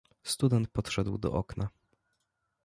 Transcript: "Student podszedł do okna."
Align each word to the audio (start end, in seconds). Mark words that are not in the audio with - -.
"Student 0.23 0.67
podszedł 0.67 1.17
do 1.17 1.33
okna." 1.33 1.69